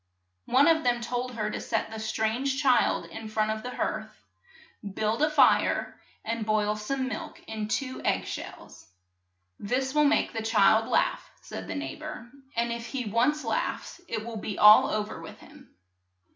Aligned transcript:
One 0.47 0.67
of 0.67 0.83
them 0.83 0.99
told 0.99 1.35
her 1.35 1.51
to 1.51 1.61
set 1.61 1.91
the 1.91 1.99
strange 1.99 2.59
child 2.59 3.05
in 3.05 3.27
front 3.27 3.51
of 3.51 3.61
the 3.61 3.69
hearth, 3.75 4.09
build 4.95 5.21
a 5.21 5.29
fire, 5.29 5.95
and 6.25 6.43
boil 6.43 6.75
some 6.75 7.07
milk 7.07 7.39
in 7.45 7.67
two 7.67 8.01
egg 8.03 8.25
shells. 8.25 8.87
^r^?% 9.61 9.67
"This 9.69 9.93
will 9.93 10.05
make 10.05 10.33
the 10.33 10.41
child 10.41 10.87
laugh," 10.89 11.29
said 11.43 11.67
the 11.67 11.75
neigh 11.75 11.97
bor, 11.99 12.31
and 12.55 12.71
if 12.73 12.87
he 12.87 13.05
once 13.05 13.45
laughs 13.45 14.01
it 14.07 14.25
will 14.25 14.37
be 14.37 14.57
all 14.57 14.89
o 14.89 15.03
ver 15.03 15.21
with 15.21 15.37
him." 15.37 15.69